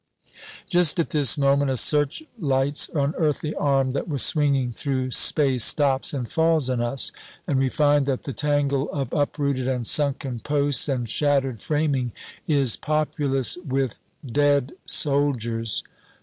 [0.67, 6.27] Just at this moment, a searchlight's unearthly arm that was swinging through space stops and
[6.27, 7.11] falls on us,
[7.45, 12.13] and we find that the tangle of uprooted and sunken posts and shattered framing
[12.47, 15.83] is populous with dead soldiers.